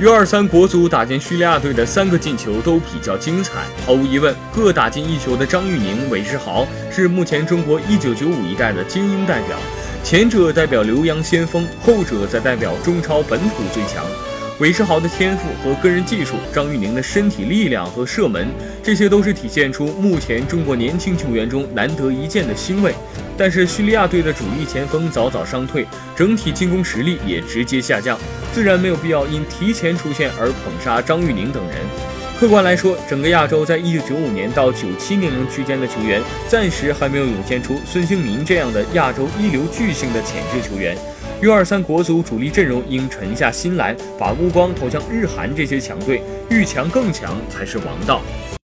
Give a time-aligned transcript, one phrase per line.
[0.00, 9.58] U23 国足打进叙利亚队的三个进球都比较精彩，毫无疑问，各打进一球的张玉宁、韦世豪是目前中国1995一代的精英代表，
[10.02, 14.02] 前者代表留洋先锋，后者则代表中超本土最强。
[14.60, 18.46] 韦世豪的天赋和个人技术，张玉宁的身体力量和射门，
[18.82, 22.94] 这些都是体现出目前中国年轻球员中难得一见的星位。
[23.38, 28.18] 但是叙利亚队的主力前锋早早伤退，整体进攻实力也直接下降，
[28.52, 32.19] 自然没有必要因提前出现而捧杀张玉宁等人。
[32.40, 40.96] 客观来说，整个亚洲在一九九五年到九七年龄区间的球员，暂时还没有涌现出孙兴民这样的亚洲一流巨星的潜质球员。
[41.42, 48.22] U 二三国足主力阵容应沉下心来，把目光投向日韩这些强队，遇强更强才是王道。